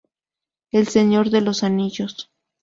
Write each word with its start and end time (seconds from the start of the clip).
El 0.71 0.87
Señor 0.87 1.29
de 1.29 1.41
los 1.41 1.61
Anillos. 1.61 2.31